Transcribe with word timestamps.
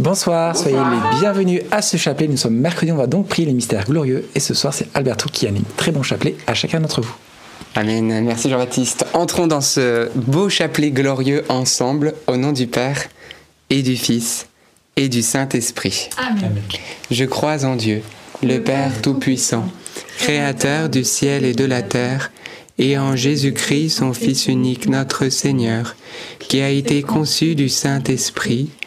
Bonsoir, 0.00 0.56
soyez 0.56 0.78
les 0.78 1.18
bienvenus 1.20 1.60
à 1.70 1.82
ce 1.82 1.98
chapelet. 1.98 2.26
Nous 2.26 2.38
sommes 2.38 2.56
mercredi, 2.56 2.90
on 2.90 2.96
va 2.96 3.06
donc 3.06 3.28
prier 3.28 3.46
les 3.46 3.52
mystères 3.52 3.84
glorieux. 3.84 4.26
Et 4.34 4.40
ce 4.40 4.54
soir, 4.54 4.72
c'est 4.72 4.88
Alberto 4.94 5.28
qui 5.30 5.46
anime. 5.46 5.64
Très 5.76 5.92
bon 5.92 6.02
chapelet 6.02 6.36
à 6.46 6.54
chacun 6.54 6.80
d'entre 6.80 7.02
vous. 7.02 7.14
Amen. 7.74 8.24
Merci 8.24 8.48
Jean-Baptiste. 8.48 9.04
Entrons 9.12 9.46
dans 9.46 9.60
ce 9.60 10.08
beau 10.14 10.48
chapelet 10.48 10.90
glorieux 10.90 11.44
ensemble, 11.50 12.14
au 12.28 12.38
nom 12.38 12.52
du 12.52 12.66
Père 12.66 13.08
et 13.68 13.82
du 13.82 13.94
Fils 13.94 14.46
et 14.96 15.10
du 15.10 15.20
Saint-Esprit. 15.20 16.08
Amen. 16.16 16.62
Je 17.10 17.26
crois 17.26 17.66
en 17.66 17.76
Dieu, 17.76 18.00
le 18.42 18.56
Père 18.56 19.02
Tout-Puissant, 19.02 19.68
Créateur 20.16 20.88
du 20.88 21.04
ciel 21.04 21.44
et 21.44 21.52
de 21.52 21.66
la 21.66 21.82
terre, 21.82 22.32
et 22.78 22.96
en 22.96 23.16
Jésus-Christ, 23.16 23.98
son 23.98 24.14
Fils 24.14 24.46
unique, 24.46 24.88
notre 24.88 25.28
Seigneur, 25.28 25.94
qui 26.38 26.62
a 26.62 26.70
été 26.70 27.02
conçu 27.02 27.54
du 27.54 27.68
Saint-Esprit, 27.68 28.70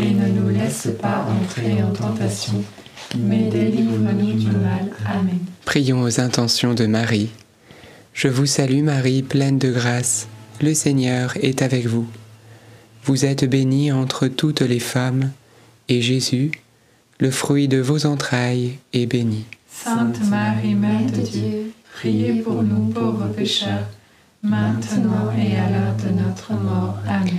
Et 0.00 0.10
ne 0.12 0.28
nous 0.28 0.48
laisse 0.50 0.88
pas 1.02 1.26
entrer 1.28 1.82
en 1.82 1.92
tentation, 1.92 2.62
mais 3.18 3.48
délivre-nous 3.48 4.32
du 4.34 4.46
mal. 4.46 4.90
Amen. 5.04 5.40
Prions 5.64 6.02
aux 6.02 6.20
intentions 6.20 6.72
de 6.72 6.86
Marie. 6.86 7.30
Je 8.14 8.28
vous 8.28 8.46
salue 8.46 8.84
Marie, 8.84 9.22
pleine 9.22 9.58
de 9.58 9.72
grâce. 9.72 10.28
Le 10.60 10.72
Seigneur 10.72 11.34
est 11.42 11.62
avec 11.62 11.86
vous. 11.86 12.06
Vous 13.02 13.24
êtes 13.24 13.44
bénie 13.44 13.90
entre 13.90 14.28
toutes 14.28 14.60
les 14.60 14.78
femmes, 14.78 15.32
et 15.88 16.00
Jésus, 16.00 16.52
le 17.18 17.32
fruit 17.32 17.66
de 17.66 17.78
vos 17.78 18.06
entrailles, 18.06 18.78
est 18.92 19.06
béni. 19.06 19.46
Sainte 19.68 20.20
Marie, 20.30 20.76
Mère 20.76 21.10
de 21.10 21.22
Dieu, 21.22 21.72
priez 21.94 22.34
pour 22.42 22.62
nous 22.62 22.86
pauvres 22.86 23.28
pécheurs, 23.36 23.88
maintenant 24.44 25.32
et 25.36 25.56
à 25.56 25.70
l'heure 25.70 25.96
de 25.96 26.22
notre 26.22 26.52
mort. 26.52 26.98
Amen. 27.08 27.38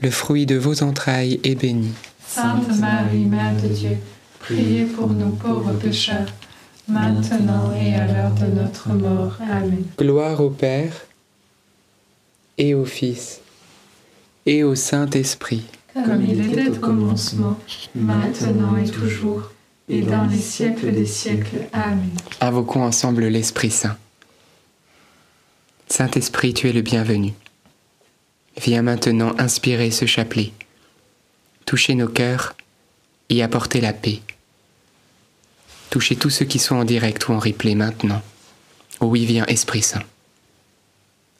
le 0.00 0.10
fruit 0.10 0.46
de 0.46 0.56
vos 0.56 0.82
entrailles, 0.82 1.40
est 1.44 1.54
béni. 1.54 1.92
Sainte 2.26 2.78
Marie, 2.78 3.24
Mère 3.24 3.54
de 3.62 3.68
Dieu, 3.68 3.96
priez 4.40 4.84
pour 4.84 5.08
nous 5.08 5.30
pauvres 5.30 5.72
pécheurs, 5.74 6.32
maintenant 6.88 7.72
et 7.72 7.94
à 7.94 8.06
l'heure 8.06 8.32
de 8.32 8.46
notre 8.46 8.88
mort. 8.90 9.36
Amen. 9.40 9.84
Gloire 9.98 10.40
au 10.40 10.50
Père, 10.50 10.92
et 12.58 12.74
au 12.74 12.84
Fils, 12.84 13.40
et 14.46 14.64
au 14.64 14.74
Saint-Esprit. 14.74 15.64
Comme 15.94 16.22
il 16.22 16.50
était 16.50 16.70
au 16.70 16.74
commencement, 16.74 17.58
maintenant 17.94 18.76
et 18.76 18.88
toujours, 18.88 19.52
et 19.88 20.02
dans 20.02 20.24
les 20.24 20.38
siècles 20.38 20.92
des 20.92 21.06
siècles. 21.06 21.68
Amen. 21.72 22.10
Invoquons 22.40 22.82
ensemble 22.82 23.26
l'Esprit 23.26 23.70
Saint. 23.70 23.96
Saint-Esprit, 25.88 26.54
tu 26.54 26.68
es 26.68 26.72
le 26.72 26.80
bienvenu. 26.80 27.34
Viens 28.56 28.82
maintenant 28.82 29.34
inspirer 29.38 29.90
ce 29.90 30.06
chapelet, 30.06 30.52
toucher 31.66 31.94
nos 31.94 32.08
cœurs 32.08 32.54
et 33.28 33.42
apporter 33.42 33.80
la 33.80 33.92
paix. 33.92 34.20
Touchez 35.90 36.16
tous 36.16 36.30
ceux 36.30 36.44
qui 36.44 36.58
sont 36.58 36.76
en 36.76 36.84
direct 36.84 37.28
ou 37.28 37.32
en 37.32 37.38
replay 37.38 37.74
maintenant. 37.74 38.22
Oui, 39.00 39.24
viens 39.26 39.44
Esprit 39.46 39.82
Saint. 39.82 40.02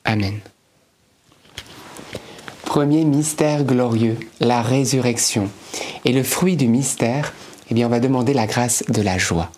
Amen. 0.04 0.40
Premier 2.64 3.04
mystère 3.04 3.64
glorieux, 3.64 4.16
la 4.40 4.60
résurrection. 4.60 5.48
Et 6.04 6.12
le 6.12 6.22
fruit 6.22 6.56
du 6.56 6.66
mystère, 6.66 7.32
eh 7.70 7.74
bien, 7.74 7.86
on 7.86 7.90
va 7.90 8.00
demander 8.00 8.34
la 8.34 8.46
grâce 8.46 8.82
de 8.88 9.00
la 9.00 9.16
joie. 9.16 9.50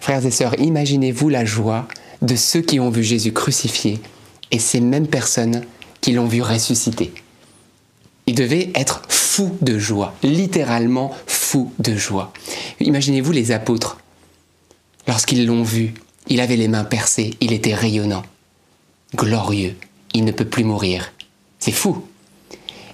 Frères 0.00 0.24
et 0.24 0.30
sœurs, 0.30 0.58
imaginez-vous 0.58 1.28
la 1.28 1.44
joie 1.44 1.86
de 2.22 2.36
ceux 2.36 2.62
qui 2.62 2.80
ont 2.80 2.90
vu 2.90 3.02
Jésus 3.02 3.32
crucifié 3.32 4.00
et 4.50 4.58
ces 4.58 4.80
mêmes 4.80 5.08
personnes 5.08 5.64
qui 6.08 6.14
l'ont 6.14 6.26
vu 6.26 6.40
ressusciter. 6.40 7.12
Ils 8.26 8.34
devaient 8.34 8.70
être 8.74 9.02
fous 9.10 9.58
de 9.60 9.78
joie, 9.78 10.14
littéralement 10.22 11.14
fous 11.26 11.70
de 11.80 11.94
joie. 11.96 12.32
Imaginez-vous 12.80 13.30
les 13.30 13.52
apôtres. 13.52 13.98
Lorsqu'ils 15.06 15.44
l'ont 15.44 15.62
vu, 15.62 15.92
il 16.26 16.40
avait 16.40 16.56
les 16.56 16.66
mains 16.66 16.84
percées, 16.84 17.34
il 17.42 17.52
était 17.52 17.74
rayonnant, 17.74 18.22
glorieux, 19.16 19.76
il 20.14 20.24
ne 20.24 20.32
peut 20.32 20.46
plus 20.46 20.64
mourir. 20.64 21.12
C'est 21.58 21.72
fou. 21.72 22.02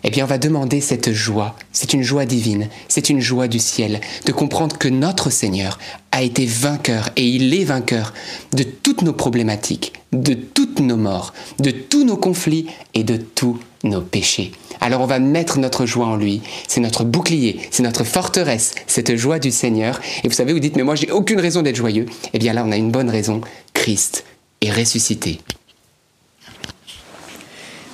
Eh 0.06 0.10
bien, 0.10 0.24
on 0.24 0.28
va 0.28 0.38
demander 0.38 0.82
cette 0.82 1.12
joie. 1.12 1.56
C'est 1.72 1.94
une 1.94 2.02
joie 2.02 2.26
divine, 2.26 2.68
c'est 2.88 3.08
une 3.08 3.20
joie 3.20 3.48
du 3.48 3.58
ciel, 3.58 4.00
de 4.26 4.32
comprendre 4.32 4.76
que 4.76 4.88
notre 4.88 5.30
Seigneur 5.30 5.78
a 6.12 6.22
été 6.22 6.44
vainqueur 6.44 7.08
et 7.16 7.26
il 7.26 7.54
est 7.54 7.64
vainqueur 7.64 8.12
de 8.52 8.64
toutes 8.64 9.00
nos 9.00 9.14
problématiques, 9.14 9.94
de 10.12 10.34
toutes 10.34 10.80
nos 10.80 10.98
morts, 10.98 11.32
de 11.58 11.70
tous 11.70 12.04
nos 12.04 12.18
conflits 12.18 12.66
et 12.92 13.02
de 13.02 13.16
tous 13.16 13.58
nos 13.82 14.02
péchés. 14.02 14.52
Alors 14.80 15.00
on 15.00 15.06
va 15.06 15.18
mettre 15.18 15.58
notre 15.58 15.86
joie 15.86 16.06
en 16.06 16.16
lui. 16.16 16.42
C'est 16.68 16.80
notre 16.80 17.04
bouclier, 17.04 17.60
c'est 17.70 17.82
notre 17.82 18.04
forteresse, 18.04 18.74
cette 18.86 19.16
joie 19.16 19.38
du 19.38 19.50
Seigneur. 19.50 20.00
Et 20.22 20.28
vous 20.28 20.34
savez, 20.34 20.52
vous 20.52 20.60
dites, 20.60 20.76
mais 20.76 20.82
moi 20.82 20.96
j'ai 20.96 21.10
aucune 21.10 21.40
raison 21.40 21.62
d'être 21.62 21.76
joyeux. 21.76 22.04
Eh 22.34 22.38
bien 22.38 22.52
là, 22.52 22.62
on 22.66 22.72
a 22.72 22.76
une 22.76 22.90
bonne 22.90 23.08
raison. 23.08 23.40
Christ 23.72 24.24
est 24.60 24.70
ressuscité. 24.70 25.40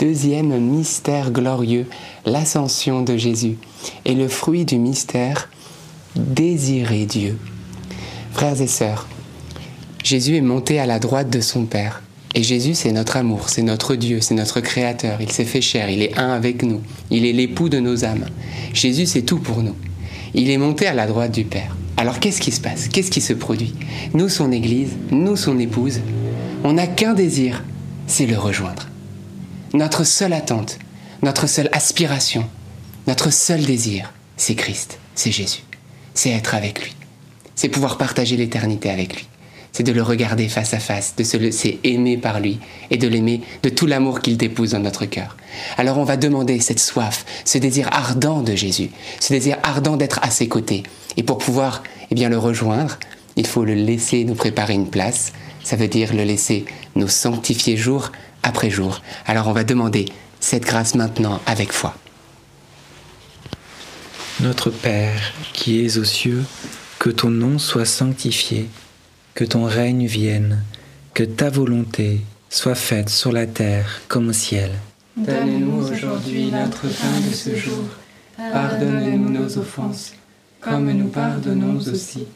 Deuxième 0.00 0.58
mystère 0.58 1.30
glorieux, 1.30 1.84
l'ascension 2.24 3.02
de 3.02 3.18
Jésus. 3.18 3.58
Et 4.06 4.14
le 4.14 4.28
fruit 4.28 4.64
du 4.64 4.78
mystère, 4.78 5.50
désirer 6.16 7.04
Dieu. 7.04 7.36
Frères 8.32 8.58
et 8.62 8.66
sœurs, 8.66 9.06
Jésus 10.02 10.36
est 10.36 10.40
monté 10.40 10.80
à 10.80 10.86
la 10.86 11.00
droite 11.00 11.28
de 11.28 11.42
son 11.42 11.66
Père. 11.66 12.02
Et 12.34 12.42
Jésus, 12.42 12.74
c'est 12.74 12.92
notre 12.92 13.18
amour, 13.18 13.50
c'est 13.50 13.60
notre 13.60 13.94
Dieu, 13.94 14.22
c'est 14.22 14.32
notre 14.32 14.62
Créateur. 14.62 15.20
Il 15.20 15.30
s'est 15.30 15.44
fait 15.44 15.60
chair, 15.60 15.90
il 15.90 16.00
est 16.00 16.18
un 16.18 16.30
avec 16.30 16.62
nous. 16.62 16.80
Il 17.10 17.26
est 17.26 17.34
l'époux 17.34 17.68
de 17.68 17.78
nos 17.78 18.02
âmes. 18.02 18.24
Jésus, 18.72 19.04
c'est 19.04 19.20
tout 19.20 19.38
pour 19.38 19.62
nous. 19.62 19.76
Il 20.32 20.48
est 20.48 20.56
monté 20.56 20.86
à 20.86 20.94
la 20.94 21.06
droite 21.06 21.32
du 21.32 21.44
Père. 21.44 21.76
Alors 21.98 22.20
qu'est-ce 22.20 22.40
qui 22.40 22.52
se 22.52 22.60
passe? 22.62 22.88
Qu'est-ce 22.88 23.10
qui 23.10 23.20
se 23.20 23.34
produit? 23.34 23.74
Nous, 24.14 24.30
son 24.30 24.50
Église, 24.50 24.92
nous, 25.10 25.36
son 25.36 25.58
épouse, 25.58 26.00
on 26.64 26.72
n'a 26.72 26.86
qu'un 26.86 27.12
désir, 27.12 27.62
c'est 28.06 28.24
le 28.24 28.38
rejoindre. 28.38 28.89
Notre 29.72 30.02
seule 30.02 30.32
attente, 30.32 30.78
notre 31.22 31.46
seule 31.46 31.68
aspiration, 31.70 32.44
notre 33.06 33.30
seul 33.30 33.64
désir, 33.64 34.12
c'est 34.36 34.56
Christ, 34.56 34.98
c'est 35.14 35.30
Jésus. 35.30 35.62
C'est 36.12 36.30
être 36.30 36.56
avec 36.56 36.82
lui. 36.82 36.96
C'est 37.54 37.68
pouvoir 37.68 37.96
partager 37.96 38.36
l'éternité 38.36 38.90
avec 38.90 39.14
lui. 39.14 39.28
C'est 39.70 39.84
de 39.84 39.92
le 39.92 40.02
regarder 40.02 40.48
face 40.48 40.74
à 40.74 40.80
face, 40.80 41.14
de 41.16 41.22
se 41.22 41.36
laisser 41.36 41.78
aimer 41.84 42.16
par 42.16 42.40
lui 42.40 42.58
et 42.90 42.96
de 42.96 43.06
l'aimer 43.06 43.42
de 43.62 43.68
tout 43.68 43.86
l'amour 43.86 44.22
qu'il 44.22 44.36
dépose 44.36 44.72
dans 44.72 44.80
notre 44.80 45.06
cœur. 45.06 45.36
Alors 45.78 45.98
on 45.98 46.04
va 46.04 46.16
demander 46.16 46.58
cette 46.58 46.80
soif, 46.80 47.24
ce 47.44 47.58
désir 47.58 47.88
ardent 47.92 48.42
de 48.42 48.56
Jésus, 48.56 48.90
ce 49.20 49.32
désir 49.32 49.56
ardent 49.62 49.96
d'être 49.96 50.18
à 50.24 50.30
ses 50.30 50.48
côtés. 50.48 50.82
Et 51.16 51.22
pour 51.22 51.38
pouvoir 51.38 51.84
eh 52.10 52.16
bien, 52.16 52.28
le 52.28 52.38
rejoindre, 52.38 52.98
il 53.36 53.46
faut 53.46 53.64
le 53.64 53.74
laisser 53.74 54.24
nous 54.24 54.34
préparer 54.34 54.74
une 54.74 54.90
place. 54.90 55.32
Ça 55.62 55.76
veut 55.76 55.86
dire 55.86 56.12
le 56.12 56.24
laisser 56.24 56.64
nous 56.96 57.06
sanctifier 57.06 57.76
jour 57.76 58.10
après 58.42 58.70
jour. 58.70 59.02
Alors 59.26 59.48
on 59.48 59.52
va 59.52 59.64
demander 59.64 60.06
cette 60.40 60.64
grâce 60.64 60.94
maintenant 60.94 61.40
avec 61.46 61.72
foi. 61.72 61.94
Notre 64.40 64.70
Père, 64.70 65.20
qui 65.52 65.84
es 65.84 65.98
aux 65.98 66.04
cieux, 66.04 66.44
que 66.98 67.10
ton 67.10 67.30
nom 67.30 67.58
soit 67.58 67.84
sanctifié, 67.84 68.68
que 69.34 69.44
ton 69.44 69.64
règne 69.64 70.06
vienne, 70.06 70.62
que 71.14 71.24
ta 71.24 71.50
volonté 71.50 72.20
soit 72.48 72.74
faite 72.74 73.08
sur 73.10 73.32
la 73.32 73.46
terre 73.46 74.00
comme 74.08 74.28
au 74.28 74.32
ciel. 74.32 74.70
Donne-nous 75.16 75.86
aujourd'hui 75.86 76.50
notre 76.50 76.82
pain 76.82 77.20
de 77.28 77.34
ce 77.34 77.54
jour. 77.54 77.84
Pardonne-nous 78.36 79.30
nos 79.30 79.58
offenses, 79.58 80.14
comme 80.60 80.90
nous 80.90 81.08
pardonnons 81.08 81.76
aussi 81.76 82.26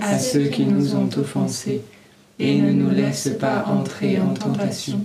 à 0.00 0.18
ceux 0.18 0.44
qui 0.44 0.64
nous 0.64 0.94
ont 0.94 1.10
offensés. 1.16 1.82
Et 2.38 2.58
ne 2.58 2.72
nous 2.72 2.90
laisse 2.90 3.28
pas 3.38 3.66
entrer 3.66 4.18
en 4.18 4.32
tentation, 4.32 5.04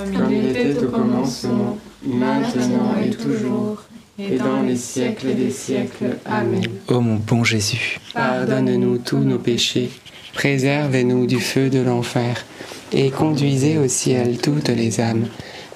Comme 0.00 0.14
Comme 0.14 0.32
il 0.32 0.56
était 0.56 0.82
au 0.82 0.88
commencement, 0.88 1.76
maintenant 2.02 2.94
et 3.04 3.10
toujours, 3.10 3.82
et 4.18 4.38
dans 4.38 4.62
les 4.62 4.76
siècles 4.76 5.34
des 5.34 5.50
siècles. 5.50 6.16
Amen. 6.24 6.62
ô 6.88 7.00
mon 7.00 7.16
bon 7.16 7.44
Jésus. 7.44 7.98
Pardonne-nous 8.14 8.96
tous 8.96 9.18
nos 9.18 9.38
péchés, 9.38 9.90
préservez-nous 10.32 11.26
du 11.26 11.38
feu 11.38 11.68
de 11.68 11.80
l'enfer, 11.80 12.46
et 12.94 13.10
conduisez 13.10 13.76
au 13.76 13.88
ciel 13.88 14.38
toutes 14.38 14.70
les 14.70 15.00
âmes, 15.00 15.26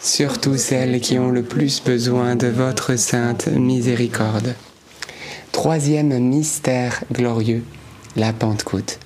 surtout 0.00 0.56
celles 0.56 1.00
qui 1.00 1.18
ont 1.18 1.30
le 1.30 1.42
plus 1.42 1.82
besoin 1.84 2.34
de 2.34 2.46
votre 2.46 2.96
sainte 2.96 3.48
miséricorde. 3.48 4.54
Troisième 5.52 6.18
mystère 6.18 7.04
glorieux, 7.12 7.62
la 8.16 8.32
Pentecôte. 8.32 9.00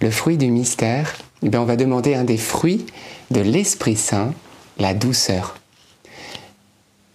Le 0.00 0.10
fruit 0.10 0.38
du 0.38 0.50
mystère, 0.50 1.14
eh 1.42 1.56
on 1.56 1.64
va 1.64 1.76
demander 1.76 2.14
un 2.14 2.24
des 2.24 2.36
fruits 2.36 2.86
de 3.30 3.40
l'Esprit 3.40 3.96
Saint, 3.96 4.34
la 4.78 4.94
douceur. 4.94 5.56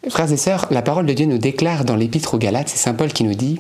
Frères 0.09 0.31
et 0.31 0.37
sœurs, 0.37 0.67
la 0.71 0.81
parole 0.81 1.05
de 1.05 1.13
Dieu 1.13 1.25
nous 1.25 1.37
déclare 1.37 1.83
dans 1.83 1.95
l'Épître 1.95 2.35
aux 2.35 2.37
Galates, 2.37 2.69
c'est 2.69 2.77
Saint 2.77 2.93
Paul 2.93 3.11
qui 3.11 3.23
nous 3.23 3.33
dit 3.33 3.59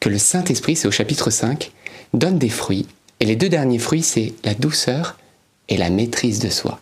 que 0.00 0.08
le 0.08 0.18
Saint-Esprit, 0.18 0.76
c'est 0.76 0.88
au 0.88 0.92
chapitre 0.92 1.30
5, 1.30 1.72
donne 2.12 2.38
des 2.38 2.48
fruits. 2.48 2.86
Et 3.20 3.24
les 3.24 3.36
deux 3.36 3.48
derniers 3.48 3.78
fruits, 3.78 4.02
c'est 4.02 4.34
la 4.44 4.54
douceur 4.54 5.18
et 5.68 5.76
la 5.76 5.90
maîtrise 5.90 6.38
de 6.38 6.50
soi. 6.50 6.80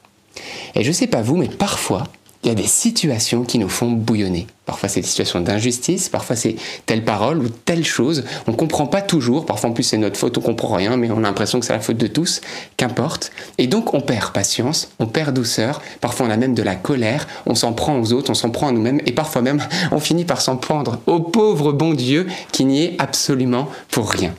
Et 0.75 0.83
je 0.83 0.89
ne 0.89 0.95
sais 0.95 1.07
pas 1.07 1.23
vous, 1.23 1.37
mais 1.37 1.49
parfois, 1.49 2.05
il 2.43 2.49
y 2.49 2.51
a 2.51 2.55
des 2.55 2.67
situations 2.67 3.45
qui 3.45 3.59
nous 3.59 3.69
font 3.69 3.91
bouillonner. 3.91 4.49
Parfois, 4.67 4.89
c'est 4.89 5.01
des 5.01 5.07
situations 5.07 5.41
d'injustice, 5.41 6.09
parfois, 6.09 6.35
c'est 6.35 6.57
telle 6.87 7.05
parole 7.05 7.39
ou 7.39 7.49
telle 7.49 7.85
chose. 7.85 8.25
On 8.47 8.53
ne 8.53 8.57
comprend 8.57 8.87
pas 8.87 9.01
toujours. 9.01 9.47
Parfois, 9.47 9.71
en 9.71 9.73
plus, 9.73 9.85
c'est 9.85 9.97
notre 9.97 10.17
faute, 10.17 10.39
on 10.39 10.41
comprend 10.41 10.75
rien, 10.75 10.97
mais 10.97 11.11
on 11.11 11.19
a 11.19 11.23
l'impression 11.23 11.61
que 11.61 11.67
c'est 11.67 11.73
la 11.73 11.81
faute 11.81 11.99
de 11.99 12.07
tous. 12.09 12.41
Qu'importe. 12.77 13.31
Et 13.59 13.69
donc, 13.69 13.95
on 13.95 14.01
perd 14.01 14.33
patience, 14.33 14.91
on 14.99 15.07
perd 15.07 15.35
douceur. 15.35 15.81
Parfois, 16.01 16.27
on 16.27 16.31
a 16.31 16.37
même 16.37 16.55
de 16.55 16.63
la 16.63 16.75
colère. 16.75 17.29
On 17.47 17.55
s'en 17.55 17.73
prend 17.73 17.99
aux 17.99 18.13
autres, 18.13 18.31
on 18.31 18.35
s'en 18.35 18.51
prend 18.51 18.69
à 18.69 18.73
nous-mêmes. 18.73 19.01
Et 19.07 19.13
parfois 19.13 19.43
même, 19.43 19.63
on 19.93 20.01
finit 20.01 20.25
par 20.25 20.41
s'en 20.41 20.57
prendre 20.57 20.99
au 21.07 21.21
pauvre 21.21 21.73
bon 21.73 21.95
Dieu 21.95 22.27
qui 22.51 22.65
n'y 22.65 22.85
est 22.85 22.97
absolument 22.99 23.69
pour 23.91 24.11
rien. 24.11 24.35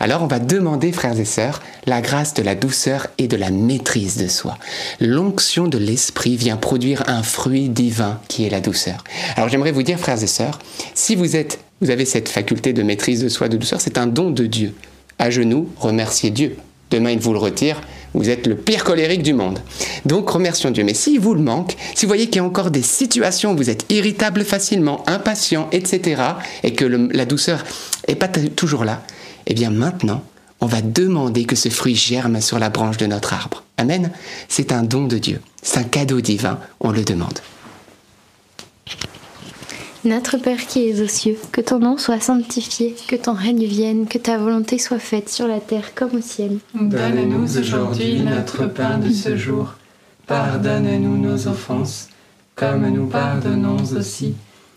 Alors 0.00 0.22
on 0.22 0.26
va 0.26 0.38
demander, 0.38 0.92
frères 0.92 1.18
et 1.18 1.24
sœurs, 1.24 1.62
la 1.86 2.00
grâce 2.00 2.34
de 2.34 2.42
la 2.42 2.54
douceur 2.54 3.06
et 3.18 3.28
de 3.28 3.36
la 3.36 3.50
maîtrise 3.50 4.16
de 4.16 4.28
soi. 4.28 4.58
L'onction 5.00 5.68
de 5.68 5.78
l'esprit 5.78 6.36
vient 6.36 6.56
produire 6.56 7.04
un 7.08 7.22
fruit 7.22 7.68
divin 7.68 8.20
qui 8.28 8.44
est 8.46 8.50
la 8.50 8.60
douceur. 8.60 9.04
Alors 9.36 9.48
j'aimerais 9.48 9.72
vous 9.72 9.82
dire, 9.82 9.98
frères 9.98 10.22
et 10.22 10.26
sœurs, 10.26 10.58
si 10.94 11.16
vous 11.16 11.36
êtes, 11.36 11.60
vous 11.80 11.90
avez 11.90 12.04
cette 12.04 12.28
faculté 12.28 12.72
de 12.72 12.82
maîtrise 12.82 13.22
de 13.22 13.28
soi, 13.28 13.48
de 13.48 13.56
douceur, 13.56 13.80
c'est 13.80 13.98
un 13.98 14.06
don 14.06 14.30
de 14.30 14.46
Dieu. 14.46 14.74
À 15.18 15.30
genoux, 15.30 15.68
remerciez 15.78 16.30
Dieu. 16.30 16.56
Demain, 16.90 17.10
il 17.10 17.20
vous 17.20 17.32
le 17.32 17.38
retire. 17.38 17.80
Vous 18.14 18.28
êtes 18.28 18.46
le 18.46 18.56
pire 18.56 18.82
colérique 18.82 19.22
du 19.22 19.32
monde. 19.32 19.60
Donc, 20.04 20.28
remercions 20.30 20.70
Dieu. 20.70 20.82
Mais 20.82 20.94
s'il 20.94 21.20
vous 21.20 21.34
le 21.34 21.42
manque, 21.42 21.76
si 21.94 22.04
vous 22.04 22.08
voyez 22.08 22.26
qu'il 22.26 22.36
y 22.36 22.38
a 22.40 22.44
encore 22.44 22.72
des 22.72 22.82
situations 22.82 23.52
où 23.52 23.56
vous 23.56 23.70
êtes 23.70 23.84
irritable 23.90 24.44
facilement, 24.44 25.04
impatient, 25.06 25.68
etc., 25.70 26.22
et 26.64 26.72
que 26.72 26.84
la 26.84 27.24
douceur 27.24 27.64
n'est 28.08 28.16
pas 28.16 28.28
toujours 28.28 28.84
là, 28.84 29.02
eh 29.50 29.54
bien 29.54 29.70
maintenant, 29.70 30.22
on 30.60 30.66
va 30.66 30.80
demander 30.80 31.44
que 31.44 31.56
ce 31.56 31.70
fruit 31.70 31.96
germe 31.96 32.40
sur 32.40 32.60
la 32.60 32.70
branche 32.70 32.98
de 32.98 33.06
notre 33.06 33.34
arbre. 33.34 33.64
Amen. 33.78 34.12
C'est 34.48 34.70
un 34.70 34.84
don 34.84 35.08
de 35.08 35.18
Dieu. 35.18 35.40
C'est 35.60 35.80
un 35.80 35.82
cadeau 35.82 36.20
divin. 36.20 36.60
On 36.78 36.92
le 36.92 37.02
demande. 37.02 37.40
Notre 40.04 40.38
Père 40.38 40.66
qui 40.68 40.88
es 40.88 41.02
aux 41.02 41.08
cieux, 41.08 41.36
que 41.50 41.60
ton 41.60 41.80
nom 41.80 41.98
soit 41.98 42.20
sanctifié, 42.20 42.94
que 43.08 43.16
ton 43.16 43.32
règne 43.34 43.64
vienne, 43.64 44.06
que 44.06 44.18
ta 44.18 44.38
volonté 44.38 44.78
soit 44.78 45.00
faite 45.00 45.28
sur 45.28 45.48
la 45.48 45.58
terre 45.58 45.94
comme 45.96 46.14
au 46.14 46.22
ciel. 46.22 46.58
Donne-nous 46.74 47.58
aujourd'hui 47.58 48.20
notre 48.20 48.66
pain 48.66 48.98
de 48.98 49.10
ce 49.10 49.36
jour. 49.36 49.74
Pardonne-nous 50.28 51.18
nos 51.18 51.48
offenses, 51.48 52.08
comme 52.54 52.88
nous 52.88 53.08
pardonnons 53.08 53.82
aussi 53.96 54.34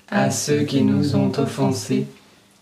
à 0.10 0.32
ceux 0.32 0.64
qui 0.64 0.82
nous 0.82 1.16
ont 1.16 1.32
offensés, 1.38 2.08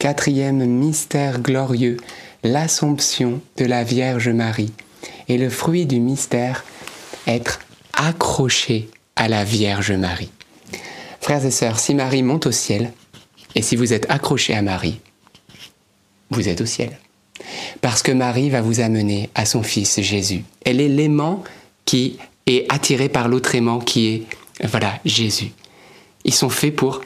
Quatrième 0.00 0.64
mystère 0.64 1.42
glorieux, 1.42 1.98
l'Assomption 2.42 3.42
de 3.58 3.66
la 3.66 3.84
Vierge 3.84 4.30
Marie. 4.30 4.72
Et 5.28 5.36
le 5.36 5.50
fruit 5.50 5.84
du 5.84 6.00
mystère, 6.00 6.64
être 7.26 7.60
accroché 7.92 8.88
à 9.14 9.28
la 9.28 9.44
Vierge 9.44 9.92
Marie. 9.92 10.30
Frères 11.20 11.44
et 11.44 11.50
sœurs, 11.50 11.78
si 11.78 11.94
Marie 11.94 12.22
monte 12.22 12.46
au 12.46 12.50
ciel, 12.50 12.94
et 13.54 13.60
si 13.60 13.76
vous 13.76 13.92
êtes 13.92 14.10
accroché 14.10 14.54
à 14.54 14.62
Marie, 14.62 15.00
vous 16.30 16.48
êtes 16.48 16.62
au 16.62 16.66
ciel. 16.66 16.98
Parce 17.82 18.02
que 18.02 18.12
Marie 18.12 18.48
va 18.48 18.62
vous 18.62 18.80
amener 18.80 19.28
à 19.34 19.44
son 19.44 19.62
Fils 19.62 20.00
Jésus. 20.00 20.44
Elle 20.64 20.80
est 20.80 20.88
l'aimant 20.88 21.44
qui 21.84 22.18
est 22.46 22.64
attiré 22.72 23.10
par 23.10 23.28
l'autre 23.28 23.54
aimant 23.54 23.80
qui 23.80 24.06
est, 24.08 24.66
voilà, 24.66 24.98
Jésus. 25.04 25.52
Ils 26.24 26.34
sont 26.34 26.48
faits 26.48 26.74
pour 26.74 27.02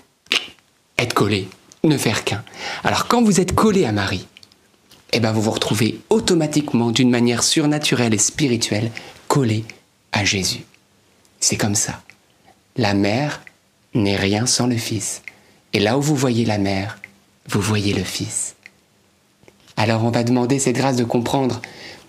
être 0.96 1.12
collés, 1.12 1.48
ne 1.84 1.96
faire 1.96 2.24
qu'un. 2.24 2.44
Alors 2.82 3.06
quand 3.06 3.22
vous 3.22 3.40
êtes 3.40 3.54
collé 3.54 3.84
à 3.84 3.92
Marie, 3.92 4.26
eh 5.12 5.20
ben 5.20 5.32
vous 5.32 5.42
vous 5.42 5.50
retrouvez 5.52 6.00
automatiquement, 6.10 6.90
d'une 6.90 7.10
manière 7.10 7.44
surnaturelle 7.44 8.14
et 8.14 8.18
spirituelle, 8.18 8.90
collé 9.28 9.64
à 10.12 10.24
Jésus. 10.24 10.64
C'est 11.40 11.56
comme 11.56 11.74
ça. 11.74 12.02
La 12.76 12.94
mère 12.94 13.42
n'est 13.94 14.16
rien 14.16 14.46
sans 14.46 14.66
le 14.66 14.76
Fils. 14.76 15.22
Et 15.72 15.78
là 15.78 15.98
où 15.98 16.00
vous 16.00 16.16
voyez 16.16 16.44
la 16.44 16.58
mère, 16.58 16.98
vous 17.48 17.60
voyez 17.60 17.94
le 17.94 18.02
Fils. 18.02 18.56
Alors 19.76 20.04
on 20.04 20.10
va 20.10 20.24
demander 20.24 20.58
cette 20.58 20.76
grâce 20.76 20.96
de 20.96 21.04
comprendre 21.04 21.60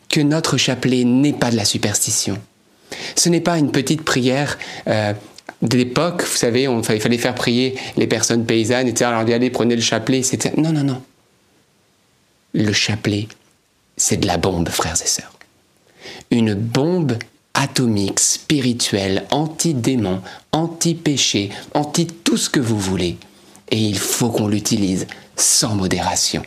que 0.09 0.21
notre 0.21 0.57
chapelet 0.57 1.03
n'est 1.03 1.33
pas 1.33 1.51
de 1.51 1.55
la 1.55 1.65
superstition. 1.65 2.39
Ce 3.15 3.29
n'est 3.29 3.41
pas 3.41 3.57
une 3.57 3.71
petite 3.71 4.03
prière 4.03 4.57
euh, 4.87 5.13
d'époque, 5.61 6.23
vous 6.23 6.37
savez, 6.37 6.67
on, 6.67 6.81
il 6.81 7.01
fallait 7.01 7.17
faire 7.17 7.35
prier 7.35 7.75
les 7.97 8.07
personnes 8.07 8.45
paysannes, 8.45 8.87
etc. 8.87 9.05
Alors 9.05 9.21
allez, 9.21 9.49
prenez 9.49 9.75
le 9.75 9.81
chapelet, 9.81 10.19
etc. 10.19 10.53
Non, 10.57 10.71
non, 10.71 10.83
non. 10.83 11.01
Le 12.53 12.71
chapelet, 12.73 13.27
c'est 13.97 14.17
de 14.17 14.27
la 14.27 14.37
bombe, 14.37 14.69
frères 14.69 15.01
et 15.01 15.07
sœurs. 15.07 15.33
Une 16.31 16.53
bombe 16.53 17.17
atomique, 17.53 18.19
spirituel, 18.19 19.25
anti-démon, 19.31 20.21
anti-péché, 20.51 21.49
anti 21.73 22.07
tout 22.07 22.37
ce 22.37 22.49
que 22.49 22.59
vous 22.59 22.79
voulez. 22.79 23.17
Et 23.71 23.77
il 23.77 23.97
faut 23.97 24.29
qu'on 24.29 24.47
l'utilise 24.47 25.07
sans 25.35 25.75
modération. 25.75 26.43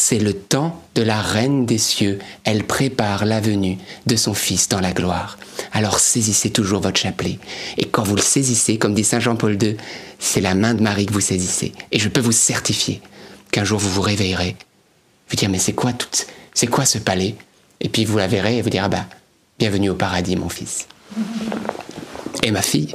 C'est 0.00 0.20
le 0.20 0.32
temps 0.32 0.80
de 0.94 1.02
la 1.02 1.20
reine 1.20 1.66
des 1.66 1.76
cieux. 1.76 2.20
Elle 2.44 2.62
prépare 2.62 3.26
la 3.26 3.40
venue 3.40 3.78
de 4.06 4.14
son 4.14 4.32
Fils 4.32 4.68
dans 4.68 4.78
la 4.78 4.92
gloire. 4.92 5.38
Alors 5.72 5.98
saisissez 5.98 6.50
toujours 6.50 6.80
votre 6.80 7.00
chapelet. 7.00 7.40
Et 7.78 7.84
quand 7.84 8.04
vous 8.04 8.14
le 8.14 8.22
saisissez, 8.22 8.78
comme 8.78 8.94
dit 8.94 9.02
Saint 9.02 9.18
Jean-Paul 9.18 9.60
II, 9.60 9.76
c'est 10.20 10.40
la 10.40 10.54
main 10.54 10.74
de 10.74 10.82
Marie 10.82 11.06
que 11.06 11.12
vous 11.12 11.20
saisissez. 11.20 11.72
Et 11.90 11.98
je 11.98 12.08
peux 12.08 12.20
vous 12.20 12.30
certifier 12.30 13.02
qu'un 13.50 13.64
jour 13.64 13.80
vous 13.80 13.90
vous 13.90 14.00
réveillerez. 14.00 14.54
Vous 15.30 15.36
dire, 15.36 15.50
mais 15.50 15.58
c'est 15.58 15.72
quoi 15.72 15.92
tout, 15.92 16.08
c'est 16.54 16.68
quoi 16.68 16.84
ce 16.84 16.98
palais? 16.98 17.34
Et 17.80 17.88
puis 17.88 18.04
vous 18.04 18.18
la 18.18 18.28
verrez 18.28 18.58
et 18.58 18.62
vous 18.62 18.70
direz, 18.70 18.84
ah 18.84 18.88
bah, 18.88 19.06
bienvenue 19.58 19.90
au 19.90 19.96
paradis, 19.96 20.36
mon 20.36 20.48
fils. 20.48 20.86
Et 22.44 22.52
ma 22.52 22.62
fille. 22.62 22.94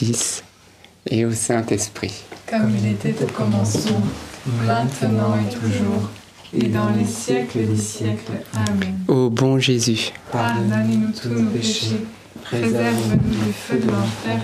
Fils 0.00 0.42
et 1.10 1.26
au 1.26 1.32
Saint-Esprit. 1.32 2.22
Comme 2.48 2.74
il 2.74 2.92
était 2.92 3.14
au 3.22 3.26
commencement, 3.26 4.00
maintenant 4.66 5.36
et 5.36 5.54
toujours, 5.54 6.08
et 6.54 6.68
dans 6.68 6.88
les 6.88 7.04
siècles 7.04 7.66
des 7.66 7.76
siècles. 7.76 8.32
Amen. 8.54 8.94
Ô 9.08 9.28
bon 9.28 9.58
Jésus, 9.58 10.10
Pardonnez-nous 10.32 11.12
tous 11.12 11.28
nos 11.28 11.50
péchés, 11.50 12.00
préserve-nous 12.44 13.44
du 13.44 13.52
feu 13.52 13.76
de 13.76 13.90
l'enfer, 13.90 14.40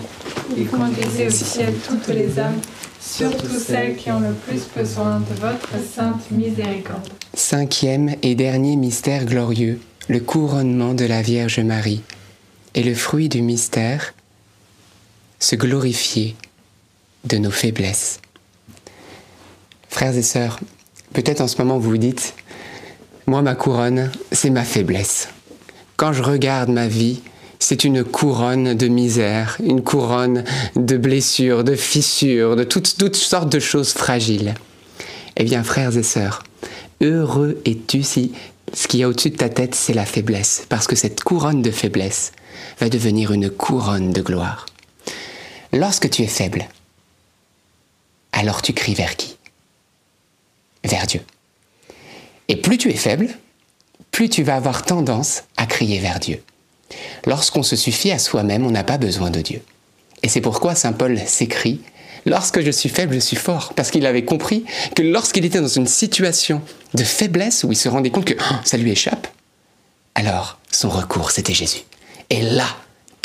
et 0.58 0.64
conduisez 0.64 1.28
au 1.28 1.30
ciel 1.30 1.72
toutes 1.88 2.08
les 2.08 2.38
âmes, 2.38 2.60
surtout 3.00 3.58
celles 3.58 3.96
qui 3.96 4.10
ont 4.10 4.20
le 4.20 4.34
plus 4.34 4.68
besoin 4.76 5.20
de 5.20 5.40
votre 5.40 5.70
sainte 5.90 6.30
miséricorde. 6.32 7.08
cinquième 7.32 8.14
et 8.20 8.34
dernier 8.34 8.76
mystère 8.76 9.24
glorieux, 9.24 9.80
le 10.08 10.20
couronnement 10.20 10.92
de 10.92 11.06
la 11.06 11.22
Vierge 11.22 11.60
Marie. 11.60 12.02
Et 12.74 12.82
le 12.82 12.94
fruit 12.94 13.30
du 13.30 13.40
mystère, 13.40 14.12
se 15.38 15.56
glorifier 15.56 16.36
de 17.24 17.38
nos 17.38 17.50
faiblesses. 17.50 18.20
Frères 19.88 20.16
et 20.16 20.22
sœurs, 20.22 20.60
peut-être 21.12 21.40
en 21.40 21.48
ce 21.48 21.58
moment 21.58 21.78
vous 21.78 21.90
vous 21.90 21.98
dites, 21.98 22.34
moi 23.26 23.42
ma 23.42 23.54
couronne, 23.54 24.10
c'est 24.32 24.50
ma 24.50 24.64
faiblesse. 24.64 25.28
Quand 25.96 26.12
je 26.12 26.22
regarde 26.22 26.68
ma 26.68 26.88
vie, 26.88 27.20
c'est 27.58 27.84
une 27.84 28.04
couronne 28.04 28.74
de 28.74 28.88
misère, 28.88 29.56
une 29.64 29.82
couronne 29.82 30.44
de 30.76 30.96
blessures, 30.96 31.64
de 31.64 31.74
fissures, 31.74 32.54
de 32.54 32.64
toutes, 32.64 32.96
toutes 32.98 33.16
sortes 33.16 33.50
de 33.50 33.58
choses 33.58 33.92
fragiles. 33.92 34.54
Eh 35.36 35.44
bien, 35.44 35.62
frères 35.62 35.96
et 35.96 36.02
sœurs, 36.02 36.42
heureux 37.00 37.60
es-tu 37.64 38.02
si 38.02 38.32
ce 38.72 38.88
qu'il 38.88 39.00
y 39.00 39.02
a 39.02 39.08
au-dessus 39.08 39.30
de 39.30 39.36
ta 39.36 39.48
tête, 39.48 39.74
c'est 39.74 39.94
la 39.94 40.04
faiblesse, 40.04 40.66
parce 40.68 40.86
que 40.86 40.96
cette 40.96 41.22
couronne 41.22 41.62
de 41.62 41.70
faiblesse 41.70 42.32
va 42.80 42.88
devenir 42.88 43.32
une 43.32 43.48
couronne 43.48 44.10
de 44.10 44.20
gloire. 44.22 44.66
Lorsque 45.76 46.08
tu 46.08 46.22
es 46.22 46.26
faible, 46.26 46.66
alors 48.32 48.62
tu 48.62 48.72
cries 48.72 48.94
vers 48.94 49.14
qui? 49.14 49.36
Vers 50.84 51.06
Dieu. 51.06 51.20
Et 52.48 52.56
plus 52.56 52.78
tu 52.78 52.88
es 52.88 52.96
faible, 52.96 53.28
plus 54.10 54.30
tu 54.30 54.42
vas 54.42 54.56
avoir 54.56 54.84
tendance 54.84 55.42
à 55.58 55.66
crier 55.66 55.98
vers 55.98 56.18
Dieu. 56.18 56.42
Lorsqu'on 57.26 57.62
se 57.62 57.76
suffit 57.76 58.10
à 58.10 58.18
soi-même, 58.18 58.64
on 58.64 58.70
n'a 58.70 58.84
pas 58.84 58.96
besoin 58.96 59.28
de 59.28 59.42
Dieu. 59.42 59.60
Et 60.22 60.28
c'est 60.30 60.40
pourquoi 60.40 60.74
Saint 60.74 60.94
Paul 60.94 61.18
s'écrit 61.26 61.82
Lorsque 62.24 62.62
je 62.62 62.70
suis 62.70 62.88
faible, 62.88 63.12
je 63.12 63.20
suis 63.20 63.36
fort. 63.36 63.74
Parce 63.76 63.90
qu'il 63.90 64.06
avait 64.06 64.24
compris 64.24 64.64
que 64.94 65.02
lorsqu'il 65.02 65.44
était 65.44 65.60
dans 65.60 65.68
une 65.68 65.86
situation 65.86 66.62
de 66.94 67.04
faiblesse 67.04 67.64
où 67.64 67.72
il 67.72 67.76
se 67.76 67.90
rendait 67.90 68.10
compte 68.10 68.24
que 68.24 68.34
oh, 68.40 68.54
ça 68.64 68.78
lui 68.78 68.92
échappe, 68.92 69.28
alors 70.14 70.58
son 70.72 70.88
recours, 70.88 71.32
c'était 71.32 71.52
Jésus. 71.52 71.82
Et 72.30 72.40
là, 72.40 72.66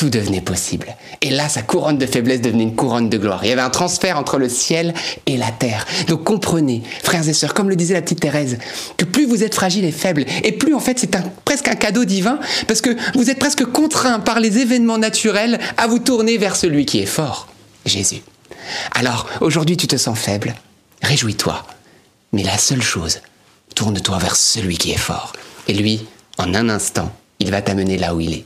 tout 0.02 0.10
devenait 0.10 0.42
possible. 0.42 0.96
Et 1.22 1.30
là, 1.30 1.48
sa 1.48 1.62
couronne 1.62 2.00
de 2.00 2.08
faiblesse 2.08 2.42
devenait 2.42 2.64
une 2.64 2.76
couronne 2.76 3.08
de 3.08 3.20
gloire. 3.20 3.42
Il 3.44 3.50
y 3.50 3.52
avait 3.52 3.62
un 3.62 3.70
transfert 3.70 4.18
entre 4.18 4.40
le 4.40 4.50
ciel 4.50 4.96
et 5.28 5.38
la 5.38 5.52
terre. 5.52 5.86
Donc 6.08 6.24
comprenez, 6.24 6.82
frères 7.04 7.30
et 7.30 7.34
sœurs, 7.34 7.54
comme 7.54 7.70
le 7.70 7.76
disait 7.76 7.94
la 7.94 8.02
petite 8.02 8.20
Thérèse, 8.20 8.58
que 8.98 9.06
plus 9.06 9.28
vous 9.28 9.44
êtes 9.44 9.54
fragile 9.54 9.86
et 9.86 9.92
faible, 9.92 10.26
et 10.44 10.54
plus 10.54 10.74
en 10.74 10.80
fait 10.80 10.98
c'est 10.98 11.16
presque 11.46 11.68
un 11.68 11.76
cadeau 11.76 12.04
divin, 12.04 12.40
parce 12.68 12.82
que 12.82 12.98
vous 13.14 13.30
êtes 13.30 13.38
presque 13.38 13.64
contraint 13.64 14.20
par 14.20 14.40
les 14.40 14.58
événements 14.58 14.98
naturels 14.98 15.60
à 15.78 15.86
vous 15.86 16.00
tourner 16.00 16.40
vers 16.40 16.56
celui 16.56 16.88
qui 16.88 16.98
est 16.98 17.06
fort, 17.06 17.48
Jésus. 17.86 18.24
Alors, 18.94 19.28
aujourd'hui 19.40 19.78
tu 19.78 19.86
te 19.86 19.98
sens 19.98 20.18
faible, 20.18 20.56
réjouis-toi. 21.04 21.64
Mais 22.32 22.42
la 22.42 22.58
seule 22.58 22.82
chose, 22.82 23.20
tourne-toi 23.76 24.18
vers 24.18 24.36
celui 24.36 24.80
qui 24.80 24.94
est 24.94 24.98
fort. 24.98 25.34
Et 25.68 25.76
lui, 25.76 26.08
en 26.40 26.56
un 26.56 26.70
instant, 26.70 27.12
il 27.38 27.52
va 27.52 27.62
t'amener 27.62 28.00
là 28.00 28.16
où 28.16 28.20
il 28.20 28.34
est. 28.34 28.46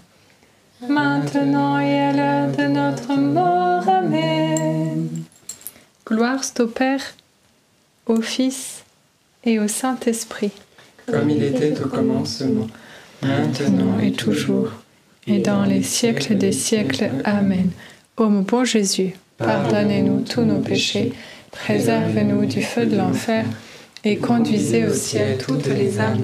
maintenant 0.87 1.79
et 1.79 1.99
à 1.99 2.13
l'heure 2.13 2.55
de 2.55 2.63
notre 2.63 3.13
mort. 3.15 3.87
Amen. 3.87 5.09
Gloire 6.05 6.41
au 6.59 6.67
Père, 6.67 7.01
au 8.05 8.21
Fils 8.21 8.83
et 9.43 9.59
au 9.59 9.67
Saint-Esprit. 9.67 10.51
Comme 11.07 11.29
il 11.29 11.43
était 11.43 11.79
au 11.81 11.87
commencement, 11.87 12.67
maintenant 13.21 13.99
et 13.99 14.11
toujours, 14.11 14.71
et 15.27 15.39
dans 15.39 15.63
les 15.63 15.83
siècles 15.83 16.35
des 16.37 16.51
siècles. 16.51 17.09
Amen. 17.23 17.71
Ô 18.17 18.29
mon 18.29 18.41
bon 18.41 18.65
Jésus, 18.65 19.13
pardonnez-nous 19.37 20.21
tous 20.21 20.41
nos 20.41 20.59
péchés, 20.59 21.13
préservez-nous 21.51 22.45
du 22.45 22.61
feu 22.61 22.85
de 22.85 22.97
l'enfer, 22.97 23.45
et 24.03 24.17
conduisez 24.17 24.85
au 24.85 24.93
ciel 24.93 25.37
toutes 25.37 25.67
les 25.67 25.99
âmes, 25.99 26.23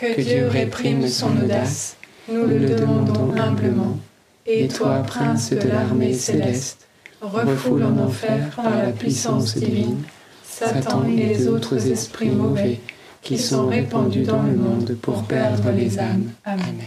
Que 0.00 0.18
Dieu 0.18 0.48
réprime 0.48 1.06
son 1.08 1.36
audace, 1.36 1.96
nous 2.26 2.46
le 2.46 2.70
demandons 2.70 3.34
humblement. 3.38 3.98
Et 4.46 4.66
toi, 4.66 5.02
prince 5.06 5.50
de 5.50 5.68
l'armée 5.68 6.14
céleste, 6.14 6.86
refoule 7.20 7.82
en 7.82 7.98
enfer 7.98 8.48
par 8.56 8.70
la 8.70 8.92
puissance 8.92 9.58
divine. 9.58 10.02
Satan 10.42 11.04
et 11.04 11.16
les 11.16 11.48
autres 11.48 11.86
esprits 11.86 12.30
mauvais 12.30 12.80
qui 13.20 13.36
sont 13.36 13.68
répandus 13.68 14.22
dans 14.22 14.42
le 14.42 14.56
monde 14.56 14.96
pour 15.02 15.24
perdre 15.24 15.70
les 15.70 15.98
âmes. 15.98 16.30
Amen. 16.46 16.80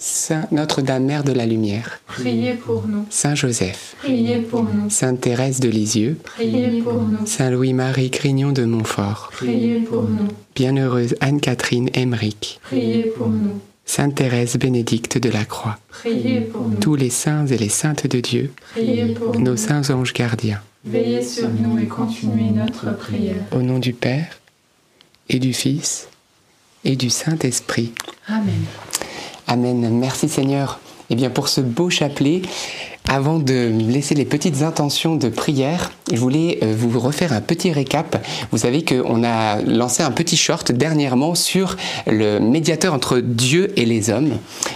Saint 0.00 0.46
Notre-Dame, 0.52 1.04
Mère 1.06 1.24
de 1.24 1.32
la 1.32 1.44
Lumière, 1.44 2.00
priez 2.06 2.54
pour 2.54 2.86
nous. 2.86 3.04
Saint 3.10 3.34
Joseph, 3.34 3.96
priez 3.98 4.38
pour 4.38 4.62
nous. 4.62 4.88
Sainte 4.90 5.20
Thérèse 5.20 5.58
de 5.58 5.68
Lisieux, 5.68 6.16
priez 6.22 6.80
pour 6.82 7.02
nous. 7.02 7.26
Saint 7.26 7.50
Louis-Marie 7.50 8.12
Crignon 8.12 8.52
de 8.52 8.64
Montfort, 8.64 9.30
priez 9.32 9.80
pour 9.80 10.04
nous. 10.04 10.28
Bienheureuse 10.54 11.16
Anne-Catherine 11.20 11.90
Emmerich, 11.94 12.60
priez 12.62 13.12
pour 13.16 13.28
nous. 13.28 13.60
Sainte 13.86 14.14
Thérèse 14.14 14.56
Bénédicte 14.56 15.18
de 15.18 15.30
la 15.30 15.44
Croix, 15.44 15.78
priez 15.88 16.42
pour 16.42 16.68
nous. 16.68 16.76
Tous 16.76 16.94
les 16.94 17.10
saints 17.10 17.46
et 17.46 17.58
les 17.58 17.68
saintes 17.68 18.06
de 18.06 18.20
Dieu, 18.20 18.52
priez 18.70 19.14
pour 19.14 19.36
nos 19.40 19.56
saints 19.56 19.90
anges 19.90 20.12
gardiens, 20.12 20.60
Veillez 20.84 21.24
sur 21.24 21.48
nous 21.48 21.76
et 21.76 21.86
continuez 21.86 22.50
notre 22.50 22.96
prière. 22.96 23.42
Au 23.50 23.62
nom 23.62 23.80
du 23.80 23.92
Père 23.94 24.38
et 25.28 25.40
du 25.40 25.52
Fils 25.52 26.08
et 26.84 26.94
du 26.94 27.10
Saint-Esprit. 27.10 27.92
Amen. 28.28 28.64
Amen. 29.48 29.98
Merci 29.98 30.28
Seigneur. 30.28 30.78
Eh 31.10 31.16
bien, 31.16 31.30
pour 31.30 31.48
ce 31.48 31.62
beau 31.62 31.88
chapelet, 31.88 32.42
avant 33.08 33.38
de 33.38 33.72
laisser 33.88 34.14
les 34.14 34.26
petites 34.26 34.62
intentions 34.62 35.16
de 35.16 35.30
prière, 35.30 35.92
je 36.12 36.18
voulais 36.18 36.58
euh, 36.62 36.74
vous 36.76 37.00
refaire 37.00 37.32
un 37.32 37.40
petit 37.40 37.72
récap. 37.72 38.24
Vous 38.52 38.58
savez 38.58 38.84
qu'on 38.84 39.24
a 39.24 39.62
lancé 39.62 40.02
un 40.02 40.10
petit 40.10 40.36
short 40.36 40.72
dernièrement 40.72 41.34
sur 41.34 41.76
le 42.06 42.38
médiateur 42.38 42.92
entre 42.92 43.18
Dieu 43.18 43.72
et 43.76 43.86
les 43.86 44.10
hommes. 44.10 44.32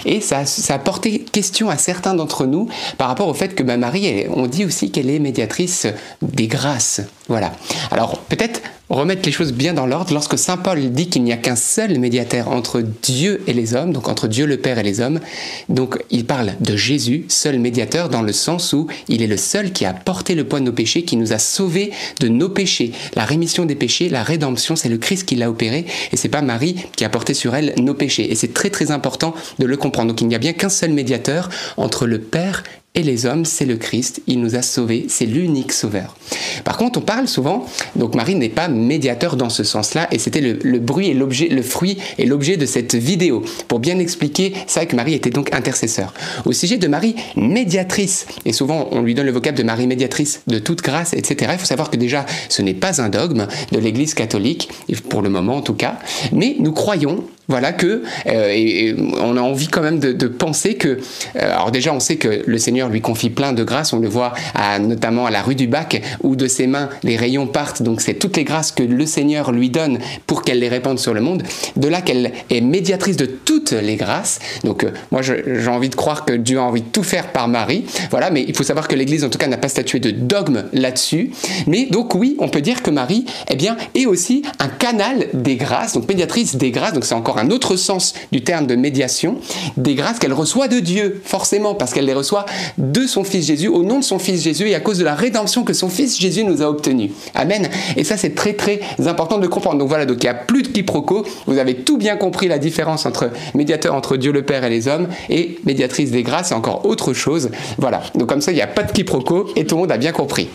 Et 0.06 0.20
ça, 0.20 0.44
a 0.68 0.78
porté 0.78 1.20
question 1.20 1.68
à 1.68 1.76
certains 1.76 2.14
d'entre 2.14 2.46
nous 2.46 2.68
par 2.96 3.08
rapport 3.08 3.28
au 3.28 3.34
fait 3.34 3.54
que 3.54 3.62
bah, 3.62 3.76
Marie, 3.76 4.24
on 4.34 4.46
dit 4.46 4.64
aussi 4.64 4.90
qu'elle 4.90 5.10
est 5.10 5.18
médiatrice 5.18 5.86
des 6.22 6.46
grâces. 6.46 7.02
Voilà. 7.28 7.52
Alors 7.90 8.18
peut-être 8.18 8.62
remettre 8.88 9.22
les 9.24 9.32
choses 9.32 9.52
bien 9.52 9.72
dans 9.72 9.86
l'ordre, 9.86 10.12
lorsque 10.12 10.38
Saint 10.38 10.56
Paul 10.56 10.90
dit 10.90 11.08
qu'il 11.08 11.22
n'y 11.24 11.32
a 11.32 11.36
qu'un 11.36 11.56
seul 11.56 11.98
médiateur 11.98 12.48
entre 12.48 12.82
Dieu 13.02 13.42
et 13.46 13.52
les 13.52 13.74
hommes, 13.74 13.92
donc 13.92 14.08
entre 14.08 14.28
Dieu 14.28 14.46
le 14.46 14.58
Père 14.58 14.78
et 14.78 14.82
les 14.82 15.00
hommes, 15.00 15.20
donc 15.68 15.98
il 16.10 16.26
parle 16.26 16.52
de 16.60 16.76
Jésus, 16.76 17.24
seul 17.28 17.58
médiateur, 17.58 18.08
dans 18.08 18.21
le 18.22 18.32
sens 18.32 18.72
où 18.72 18.86
il 19.08 19.22
est 19.22 19.26
le 19.26 19.36
seul 19.36 19.72
qui 19.72 19.84
a 19.84 19.92
porté 19.92 20.34
le 20.34 20.44
poids 20.44 20.60
de 20.60 20.64
nos 20.64 20.72
péchés, 20.72 21.04
qui 21.04 21.16
nous 21.16 21.32
a 21.32 21.38
sauvés 21.38 21.92
de 22.20 22.28
nos 22.28 22.48
péchés. 22.48 22.92
La 23.14 23.24
rémission 23.24 23.64
des 23.64 23.74
péchés, 23.74 24.08
la 24.08 24.22
rédemption, 24.22 24.76
c'est 24.76 24.88
le 24.88 24.98
Christ 24.98 25.26
qui 25.26 25.36
l'a 25.36 25.50
opéré, 25.50 25.86
et 26.12 26.16
c'est 26.16 26.28
pas 26.28 26.42
Marie 26.42 26.76
qui 26.96 27.04
a 27.04 27.08
porté 27.08 27.34
sur 27.34 27.54
elle 27.54 27.74
nos 27.78 27.94
péchés. 27.94 28.30
Et 28.30 28.34
c'est 28.34 28.54
très 28.54 28.70
très 28.70 28.90
important 28.90 29.34
de 29.58 29.66
le 29.66 29.76
comprendre. 29.76 30.10
Donc 30.10 30.20
il 30.20 30.28
n'y 30.28 30.34
a 30.34 30.38
bien 30.38 30.52
qu'un 30.52 30.68
seul 30.68 30.92
médiateur 30.92 31.48
entre 31.76 32.06
le 32.06 32.20
Père 32.20 32.62
et 32.94 33.02
les 33.02 33.24
hommes, 33.24 33.46
c'est 33.46 33.64
le 33.64 33.76
Christ, 33.76 34.20
il 34.26 34.40
nous 34.40 34.54
a 34.54 34.60
sauvés, 34.60 35.06
c'est 35.08 35.24
l'unique 35.24 35.72
sauveur. 35.72 36.14
Par 36.62 36.76
contre, 36.76 36.98
on 36.98 37.02
parle 37.02 37.26
souvent, 37.26 37.64
donc 37.96 38.14
Marie 38.14 38.34
n'est 38.34 38.50
pas 38.50 38.68
médiateur 38.68 39.36
dans 39.36 39.48
ce 39.48 39.64
sens-là, 39.64 40.08
et 40.12 40.18
c'était 40.18 40.42
le, 40.42 40.78
bruit 40.78 41.08
et 41.08 41.14
l'objet, 41.14 41.48
le 41.48 41.62
fruit 41.62 41.96
et 42.18 42.26
l'objet 42.26 42.58
de 42.58 42.66
cette 42.66 42.94
vidéo, 42.94 43.42
pour 43.66 43.78
bien 43.78 43.98
expliquer 43.98 44.52
ça 44.66 44.84
que 44.84 44.94
Marie 44.94 45.14
était 45.14 45.30
donc 45.30 45.54
intercesseur. 45.54 46.12
Au 46.44 46.52
sujet 46.52 46.76
de 46.76 46.86
Marie 46.86 47.14
médiatrice, 47.34 48.26
et 48.44 48.52
souvent 48.52 48.88
on 48.90 49.00
lui 49.00 49.14
donne 49.14 49.26
le 49.26 49.32
vocable 49.32 49.56
de 49.56 49.62
Marie 49.62 49.86
médiatrice 49.86 50.42
de 50.46 50.58
toute 50.58 50.82
grâce, 50.82 51.14
etc., 51.14 51.52
il 51.54 51.58
faut 51.58 51.64
savoir 51.64 51.90
que 51.90 51.96
déjà 51.96 52.26
ce 52.50 52.60
n'est 52.60 52.74
pas 52.74 53.00
un 53.00 53.08
dogme 53.08 53.46
de 53.70 53.78
l'Église 53.78 54.12
catholique, 54.12 54.68
pour 55.08 55.22
le 55.22 55.30
moment 55.30 55.56
en 55.56 55.62
tout 55.62 55.74
cas, 55.74 55.98
mais 56.30 56.56
nous 56.58 56.72
croyons 56.72 57.24
voilà 57.48 57.72
que 57.72 58.02
euh, 58.26 58.94
on 59.20 59.36
a 59.36 59.40
envie 59.40 59.66
quand 59.66 59.82
même 59.82 59.98
de, 59.98 60.26
penser 60.28 60.74
que 60.74 60.88
euh, 60.88 60.98
alors 61.34 61.72
déjà 61.72 61.92
on 61.92 61.98
sait 61.98 62.16
que 62.16 62.42
le 62.46 62.58
Seigneur 62.58 62.88
lui 62.88 63.00
confie 63.00 63.30
plein 63.30 63.52
de 63.52 63.64
grâces. 63.64 63.92
On 63.92 63.98
le 63.98 64.08
voit 64.08 64.32
notamment 64.80 65.26
à 65.26 65.30
la 65.30 65.42
rue 65.42 65.54
du 65.54 65.66
Bac 65.66 66.00
où 66.22 66.36
de 66.36 66.46
ses 66.46 66.66
mains 66.66 66.88
les 67.02 67.16
rayons 67.16 67.46
partent. 67.46 67.82
Donc 67.82 68.00
c'est 68.00 68.14
toutes 68.14 68.36
les 68.36 68.44
grâces 68.44 68.70
que 68.70 68.82
le 68.82 69.06
Seigneur 69.06 69.50
lui 69.52 69.70
donne 69.70 69.98
pour 70.26 70.42
qu'elle 70.42 70.60
les 70.60 70.68
répande 70.68 70.98
sur 70.98 71.14
le 71.14 71.20
monde. 71.20 71.42
De 71.76 71.88
là 71.88 72.00
qu'elle 72.00 72.32
est 72.48 72.60
médiatrice 72.60 73.16
de 73.16 73.26
toutes 73.26 73.72
les 73.72 73.96
grâces. 73.96 74.38
Donc 74.62 74.84
euh, 74.84 74.90
moi 75.10 75.20
j'ai 75.22 75.68
envie 75.68 75.88
de 75.88 75.96
croire 75.96 76.24
que 76.24 76.32
Dieu 76.32 76.58
a 76.58 76.62
envie 76.62 76.82
de 76.82 76.88
tout 76.88 77.02
faire 77.02 77.32
par 77.32 77.48
Marie. 77.48 77.84
Voilà 78.10 78.30
mais 78.30 78.44
il 78.46 78.56
faut 78.56 78.62
savoir 78.62 78.86
que 78.86 78.94
l'Église 78.94 79.24
en 79.24 79.28
tout 79.28 79.38
cas 79.38 79.48
n'a 79.48 79.58
pas 79.58 79.68
statué 79.68 79.98
de 79.98 80.10
dogme 80.10 80.64
là-dessus. 80.72 81.32
Mais 81.66 81.86
donc 81.86 82.14
oui 82.14 82.36
on 82.38 82.48
peut 82.48 82.60
dire 82.60 82.82
que 82.82 82.90
Marie 82.90 83.26
eh 83.50 83.56
bien 83.56 83.76
est 83.96 84.06
aussi 84.06 84.42
un 84.60 84.68
canal 84.68 85.26
des 85.34 85.56
grâces 85.56 85.94
donc 85.94 86.08
médiatrice 86.08 86.56
des 86.56 86.70
grâces. 86.70 86.92
Donc 86.92 87.04
c'est 87.04 87.14
encore 87.14 87.31
un 87.38 87.50
autre 87.50 87.76
sens 87.76 88.14
du 88.30 88.42
terme 88.42 88.66
de 88.66 88.74
médiation, 88.74 89.38
des 89.76 89.94
grâces 89.94 90.18
qu'elle 90.18 90.32
reçoit 90.32 90.68
de 90.68 90.80
Dieu, 90.80 91.20
forcément, 91.24 91.74
parce 91.74 91.92
qu'elle 91.92 92.06
les 92.06 92.14
reçoit 92.14 92.46
de 92.78 93.06
son 93.06 93.24
Fils 93.24 93.46
Jésus, 93.46 93.68
au 93.68 93.82
nom 93.82 93.98
de 93.98 94.04
son 94.04 94.18
Fils 94.18 94.42
Jésus 94.42 94.68
et 94.68 94.74
à 94.74 94.80
cause 94.80 94.98
de 94.98 95.04
la 95.04 95.14
rédemption 95.14 95.64
que 95.64 95.72
son 95.72 95.88
Fils 95.88 96.18
Jésus 96.18 96.44
nous 96.44 96.62
a 96.62 96.66
obtenue. 96.66 97.10
Amen. 97.34 97.68
Et 97.96 98.04
ça, 98.04 98.16
c'est 98.16 98.34
très 98.34 98.54
très 98.54 98.80
important 99.06 99.38
de 99.38 99.46
comprendre. 99.46 99.78
Donc 99.78 99.88
voilà, 99.88 100.06
donc 100.06 100.18
il 100.22 100.26
n'y 100.26 100.30
a 100.30 100.34
plus 100.34 100.62
de 100.62 100.68
quiproquo. 100.68 101.24
Vous 101.46 101.58
avez 101.58 101.76
tout 101.76 101.98
bien 101.98 102.16
compris 102.16 102.48
la 102.48 102.58
différence 102.58 103.06
entre 103.06 103.30
médiateur 103.54 103.94
entre 103.94 104.16
Dieu 104.16 104.32
le 104.32 104.42
Père 104.42 104.64
et 104.64 104.70
les 104.70 104.88
hommes 104.88 105.08
et 105.28 105.58
médiatrice 105.64 106.10
des 106.10 106.22
grâces, 106.22 106.48
c'est 106.48 106.54
encore 106.54 106.86
autre 106.86 107.12
chose. 107.12 107.50
Voilà. 107.78 108.02
Donc 108.14 108.28
comme 108.28 108.40
ça, 108.40 108.52
il 108.52 108.56
n'y 108.56 108.62
a 108.62 108.66
pas 108.66 108.82
de 108.82 108.92
quiproquo 108.92 109.48
et 109.56 109.64
tout 109.66 109.76
le 109.76 109.82
monde 109.82 109.92
a 109.92 109.98
bien 109.98 110.12
compris. 110.12 110.48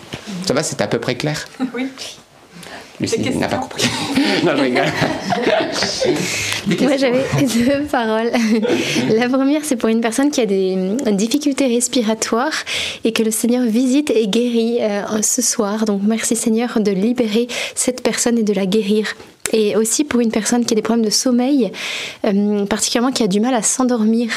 Ça 0.45 0.53
va, 0.53 0.63
c'est 0.63 0.81
à 0.81 0.87
peu 0.87 0.99
près 0.99 1.15
clair? 1.15 1.47
Oui. 1.75 1.87
Lucie 2.99 3.19
n'a 3.37 3.47
pas 3.47 3.57
compris. 3.57 3.87
non, 4.43 4.57
je 4.57 4.61
rigole. 4.63 4.85
Moi, 6.81 6.97
j'avais 6.97 7.23
deux 7.41 7.83
paroles. 7.85 8.31
La 9.09 9.29
première, 9.29 9.63
c'est 9.63 9.75
pour 9.75 9.89
une 9.89 10.01
personne 10.01 10.31
qui 10.31 10.41
a 10.41 10.47
des 10.47 10.75
difficultés 11.11 11.67
respiratoires 11.67 12.53
et 13.03 13.13
que 13.13 13.21
le 13.21 13.29
Seigneur 13.29 13.63
visite 13.65 14.09
et 14.09 14.27
guérit 14.27 14.79
euh, 14.81 15.21
ce 15.21 15.43
soir. 15.43 15.85
Donc, 15.85 16.01
merci 16.03 16.35
Seigneur 16.35 16.79
de 16.79 16.91
libérer 16.91 17.47
cette 17.75 18.01
personne 18.01 18.37
et 18.39 18.43
de 18.43 18.53
la 18.53 18.65
guérir. 18.65 19.15
Et 19.53 19.77
aussi 19.77 20.03
pour 20.03 20.19
une 20.19 20.31
personne 20.31 20.65
qui 20.65 20.73
a 20.73 20.75
des 20.75 20.81
problèmes 20.81 21.05
de 21.05 21.11
sommeil, 21.11 21.71
euh, 22.25 22.65
particulièrement 22.65 23.11
qui 23.11 23.23
a 23.23 23.27
du 23.27 23.39
mal 23.39 23.53
à 23.53 23.61
s'endormir. 23.61 24.29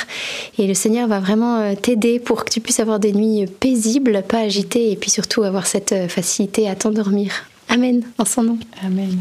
Et 0.59 0.67
le 0.67 0.75
Seigneur 0.75 1.09
va 1.09 1.19
vraiment 1.19 1.61
euh, 1.61 1.75
t'aider 1.75 2.21
pour 2.21 2.45
que 2.45 2.51
tu 2.51 2.61
puisses 2.61 2.79
avoir 2.79 3.01
des 3.01 3.13
nuits 3.13 3.47
paisibles, 3.47 4.23
pas 4.29 4.41
agitées, 4.41 4.93
et 4.93 4.97
puis 4.97 5.11
surtout 5.11 5.43
avoir 5.45 5.67
cette 5.67 5.95
facilité 6.09 6.69
à 6.69 6.75
t'endormir. 6.75 7.50
Amen, 7.71 8.03
en 8.19 8.25
son 8.25 8.43
nom. 8.43 8.59
Amen. 8.85 9.17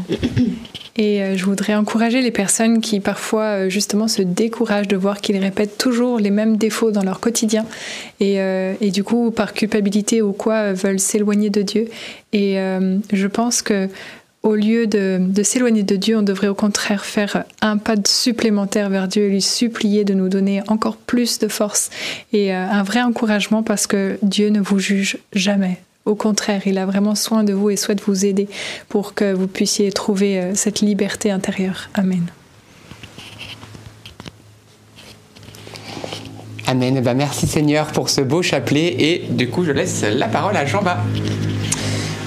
Et 0.96 1.22
euh, 1.22 1.36
je 1.36 1.44
voudrais 1.44 1.74
encourager 1.76 2.20
les 2.20 2.32
personnes 2.32 2.80
qui 2.80 2.98
parfois 2.98 3.44
euh, 3.44 3.68
justement 3.70 4.08
se 4.08 4.22
découragent 4.22 4.88
de 4.88 4.96
voir 4.96 5.20
qu'ils 5.20 5.38
répètent 5.38 5.78
toujours 5.78 6.18
les 6.18 6.30
mêmes 6.30 6.56
défauts 6.56 6.90
dans 6.90 7.04
leur 7.04 7.20
quotidien 7.20 7.64
et, 8.18 8.40
euh, 8.40 8.74
du 8.82 9.04
coup 9.04 9.30
par 9.30 9.54
culpabilité 9.54 10.20
ou 10.20 10.32
quoi 10.32 10.72
veulent 10.72 10.98
s'éloigner 10.98 11.48
de 11.48 11.62
Dieu. 11.62 11.88
Et 12.32 12.56
je 13.12 13.26
pense 13.26 13.62
que 13.62 13.88
au 14.42 14.54
lieu 14.54 14.86
de 14.86 15.42
s'éloigner 15.42 15.82
de 15.82 15.96
Dieu, 15.96 16.16
on 16.16 16.22
devrait 16.22 16.48
au 16.48 16.54
contraire 16.54 17.04
faire 17.04 17.44
un 17.60 17.76
pas 17.76 17.94
supplémentaire 18.06 18.90
vers 18.90 19.06
Dieu 19.06 19.24
et 19.24 19.30
lui 19.30 19.42
supplier 19.42 20.04
de 20.04 20.14
nous 20.14 20.28
donner 20.28 20.62
encore 20.68 20.96
plus 20.96 21.38
de 21.38 21.48
force 21.48 21.90
et 22.32 22.52
un 22.52 22.82
vrai 22.82 23.02
encouragement 23.02 23.62
parce 23.62 23.86
que 23.86 24.18
Dieu 24.22 24.48
ne 24.48 24.60
vous 24.60 24.78
juge 24.78 25.18
jamais. 25.32 25.78
Au 26.06 26.14
contraire, 26.14 26.62
il 26.66 26.78
a 26.78 26.86
vraiment 26.86 27.14
soin 27.14 27.44
de 27.44 27.52
vous 27.52 27.70
et 27.70 27.76
souhaite 27.76 28.00
vous 28.00 28.24
aider 28.24 28.48
pour 28.88 29.14
que 29.14 29.32
vous 29.32 29.46
puissiez 29.46 29.92
trouver 29.92 30.40
euh, 30.40 30.54
cette 30.54 30.80
liberté 30.80 31.30
intérieure. 31.30 31.88
Amen. 31.94 32.26
Amen. 36.66 36.94
Eh 36.96 37.00
ben, 37.00 37.14
merci 37.14 37.46
Seigneur 37.46 37.88
pour 37.88 38.08
ce 38.08 38.20
beau 38.20 38.42
chapelet 38.42 38.94
et 38.98 39.26
du 39.28 39.48
coup 39.48 39.64
je 39.64 39.72
laisse 39.72 40.02
la 40.02 40.28
parole 40.28 40.56
à 40.56 40.64
Jean-Bas. 40.64 40.98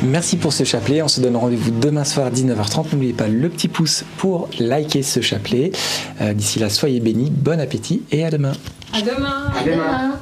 Merci 0.03 0.35
pour 0.35 0.51
ce 0.51 0.65
chapelet. 0.65 1.01
On 1.01 1.07
se 1.07 1.21
donne 1.21 1.37
rendez-vous 1.37 1.71
demain 1.71 2.03
soir 2.03 2.29
19h30. 2.29 2.87
N'oubliez 2.91 3.13
pas 3.13 3.29
le 3.29 3.47
petit 3.47 3.69
pouce 3.69 4.03
pour 4.17 4.49
liker 4.59 5.01
ce 5.01 5.21
chapelet. 5.21 5.71
Euh, 6.19 6.33
d'ici 6.33 6.59
là, 6.59 6.69
soyez 6.69 6.99
bénis, 6.99 7.31
bon 7.31 7.59
appétit 7.59 8.01
et 8.11 8.25
à 8.25 8.29
demain. 8.29 8.51
À 8.91 9.01
demain. 9.01 9.51
À 9.57 9.63
demain. 9.63 10.19